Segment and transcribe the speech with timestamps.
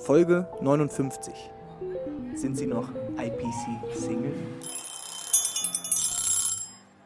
[0.00, 1.34] Folge 59.
[2.34, 4.32] Sind Sie noch IPC Single?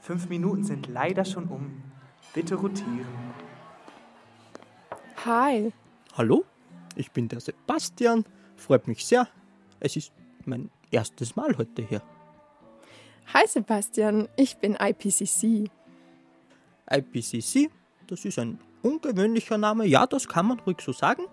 [0.00, 1.82] Fünf Minuten sind leider schon um.
[2.32, 3.06] Bitte rotieren.
[5.24, 5.72] Hi.
[6.16, 6.44] Hallo,
[6.94, 8.24] ich bin der Sebastian.
[8.56, 9.26] Freut mich sehr.
[9.80, 10.12] Es ist
[10.44, 12.00] mein erstes Mal heute hier.
[13.32, 15.68] Hi Sebastian, ich bin IPCC.
[16.88, 17.70] IPCC,
[18.06, 19.84] das ist ein ungewöhnlicher Name.
[19.86, 21.24] Ja, das kann man ruhig so sagen.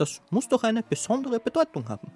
[0.00, 2.10] Das muss doch eine besondere Bedeutung haben.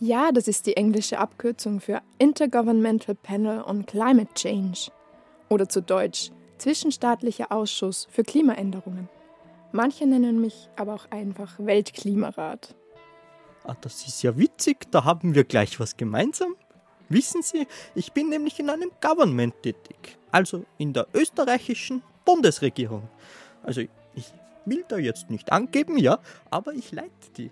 [0.00, 4.90] Ja, das ist die englische Abkürzung für Intergovernmental Panel on Climate Change.
[5.48, 9.08] Oder zu Deutsch Zwischenstaatlicher Ausschuss für Klimaänderungen.
[9.70, 12.74] Manche nennen mich aber auch einfach Weltklimarat.
[13.62, 16.56] Ah, das ist ja witzig, da haben wir gleich was gemeinsam.
[17.08, 23.08] Wissen Sie, ich bin nämlich in einem Government tätig, also in der österreichischen Bundesregierung.
[23.62, 23.82] Also
[24.16, 24.32] ich
[24.66, 26.18] will da jetzt nicht angeben, ja,
[26.50, 27.50] aber ich leite die.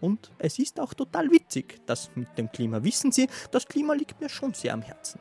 [0.00, 2.82] Und es ist auch total witzig, das mit dem Klima.
[2.82, 5.20] Wissen Sie, das Klima liegt mir schon sehr am Herzen.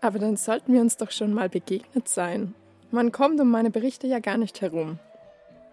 [0.00, 2.54] Aber dann sollten wir uns doch schon mal begegnet sein.
[2.90, 4.98] Man kommt um meine Berichte ja gar nicht herum.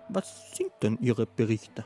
[0.07, 1.83] Was sind denn Ihre Berichte?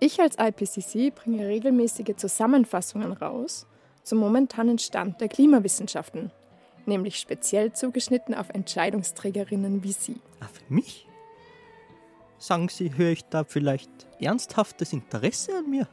[0.00, 3.66] Ich als IPCC bringe regelmäßige Zusammenfassungen raus
[4.04, 6.30] zum momentanen Stand der Klimawissenschaften,
[6.86, 10.16] nämlich speziell zugeschnitten auf Entscheidungsträgerinnen wie Sie.
[10.40, 11.06] Für mich?
[12.38, 15.88] Sagen Sie, höre ich da vielleicht ernsthaftes Interesse an mir?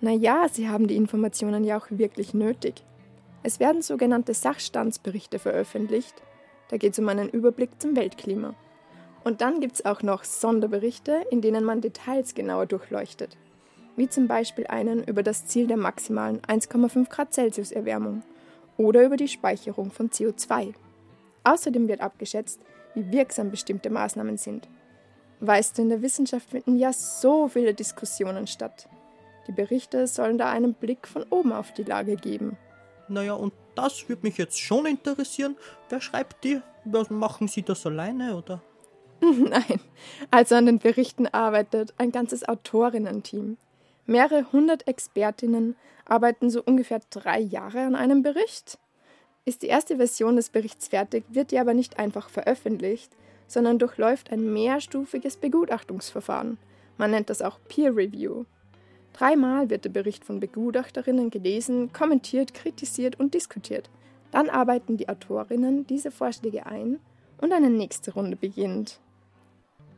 [0.00, 2.82] Naja, Sie haben die Informationen ja auch wirklich nötig.
[3.42, 6.14] Es werden sogenannte Sachstandsberichte veröffentlicht.
[6.68, 8.54] Da geht es um einen Überblick zum Weltklima.
[9.22, 13.36] Und dann gibt es auch noch Sonderberichte, in denen man Details genauer durchleuchtet.
[13.96, 18.22] Wie zum Beispiel einen über das Ziel der maximalen 1,5 Grad Celsius Erwärmung
[18.78, 20.72] oder über die Speicherung von CO2.
[21.44, 22.60] Außerdem wird abgeschätzt,
[22.94, 24.68] wie wirksam bestimmte Maßnahmen sind.
[25.40, 28.88] Weißt du, in der Wissenschaft finden ja so viele Diskussionen statt.
[29.46, 32.56] Die Berichte sollen da einen Blick von oben auf die Lage geben.
[33.08, 35.56] Naja, und das würde mich jetzt schon interessieren.
[35.88, 36.60] Wer schreibt die?
[36.84, 38.62] Machen Sie das alleine oder?
[39.20, 39.80] Nein,
[40.30, 43.58] also an den Berichten arbeitet ein ganzes Autorinnen-Team.
[44.06, 48.78] Mehrere hundert Expertinnen arbeiten so ungefähr drei Jahre an einem Bericht.
[49.44, 53.10] Ist die erste Version des Berichts fertig, wird die aber nicht einfach veröffentlicht,
[53.50, 56.56] sondern durchläuft ein mehrstufiges Begutachtungsverfahren.
[56.98, 58.44] Man nennt das auch Peer Review.
[59.12, 63.90] Dreimal wird der Bericht von Begutachterinnen gelesen, kommentiert, kritisiert und diskutiert.
[64.30, 67.00] Dann arbeiten die Autorinnen diese Vorschläge ein
[67.38, 69.00] und eine nächste Runde beginnt.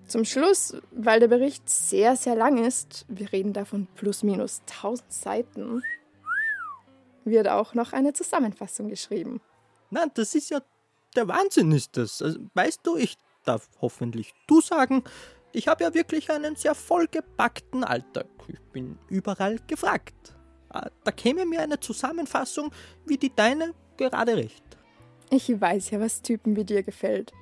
[0.06, 5.12] Zum Schluss, weil der Bericht sehr, sehr lang ist, wir reden davon plus minus 1000
[5.12, 5.82] Seiten,
[7.26, 9.42] wird auch noch eine Zusammenfassung geschrieben.
[9.90, 10.62] Nein, das ist ja
[11.16, 12.22] der Wahnsinn ist das.
[12.22, 15.04] Also, weißt du, ich darf hoffentlich du sagen,
[15.52, 18.26] ich habe ja wirklich einen sehr vollgepackten Alltag.
[18.48, 20.34] Ich bin überall gefragt.
[20.70, 22.72] Ah, da käme mir eine Zusammenfassung
[23.06, 24.64] wie die deine gerade recht.
[25.30, 27.32] Ich weiß ja, was Typen wie dir gefällt.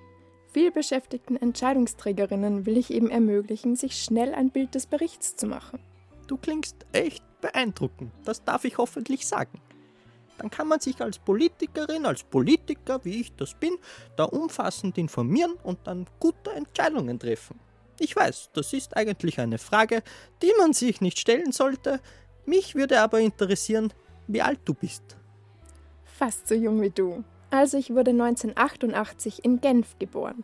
[0.52, 5.78] Vielbeschäftigten Entscheidungsträgerinnen will ich eben ermöglichen, sich schnell ein Bild des Berichts zu machen.
[6.26, 9.60] Du klingst echt beeindruckend, das darf ich hoffentlich sagen.
[10.40, 13.76] Dann kann man sich als Politikerin, als Politiker, wie ich das bin,
[14.16, 17.60] da umfassend informieren und dann gute Entscheidungen treffen.
[17.98, 20.02] Ich weiß, das ist eigentlich eine Frage,
[20.40, 22.00] die man sich nicht stellen sollte.
[22.46, 23.92] Mich würde aber interessieren,
[24.28, 25.02] wie alt du bist.
[26.04, 27.22] Fast so jung wie du.
[27.50, 30.42] Also ich wurde 1988 in Genf geboren.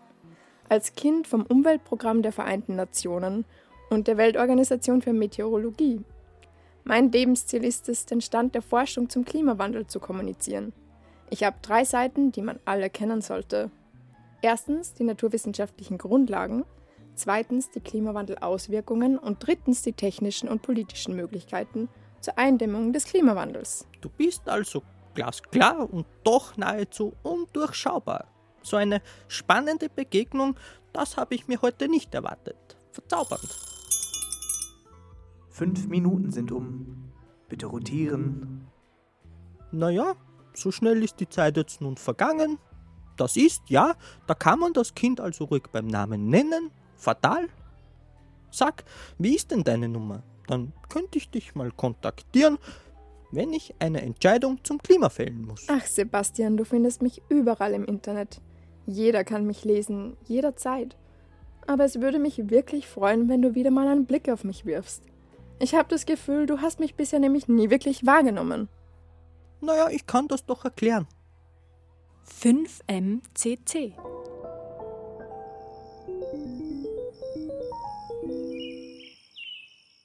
[0.69, 3.47] Als Kind vom Umweltprogramm der Vereinten Nationen
[3.89, 6.05] und der Weltorganisation für Meteorologie.
[6.89, 10.73] Mein Lebensziel ist es, den Stand der Forschung zum Klimawandel zu kommunizieren.
[11.31, 13.73] Ich habe drei Seiten, die man alle kennen sollte.
[14.41, 16.65] Erstens die naturwissenschaftlichen Grundlagen,
[17.17, 21.89] zweitens die Klimawandelauswirkungen und drittens die technischen und politischen Möglichkeiten
[22.21, 23.89] zur Eindämmung des Klimawandels.
[24.01, 28.29] Du bist also glasklar und doch nahezu undurchschaubar.
[28.63, 30.55] So eine spannende Begegnung,
[30.93, 32.77] das habe ich mir heute nicht erwartet.
[32.93, 33.76] Verzaubernd.
[35.57, 37.11] Fünf Minuten sind um.
[37.49, 38.67] Bitte rotieren.
[39.73, 40.15] Naja,
[40.53, 42.59] so schnell ist die Zeit jetzt nun vergangen.
[43.17, 43.95] Das ist, ja,
[44.27, 46.71] da kann man das Kind also ruhig beim Namen nennen.
[46.95, 47.49] Fatal.
[48.51, 48.85] Sag,
[49.17, 50.23] wie ist denn deine Nummer?
[50.47, 52.59] Dann könnte ich dich mal kontaktieren,
[53.33, 55.65] wenn ich eine Entscheidung zum Klima fällen muss.
[55.69, 58.43] Ach, Sebastian, du findest mich überall im Internet.
[58.87, 60.99] Jeder kann mich lesen, jederzeit.
[61.67, 65.03] Aber es würde mich wirklich freuen, wenn du wieder mal einen Blick auf mich wirfst.
[65.59, 68.69] Ich habe das Gefühl, du hast mich bisher nämlich nie wirklich wahrgenommen.
[69.61, 71.07] Naja, ich kann das doch erklären.
[72.43, 73.95] 5MCC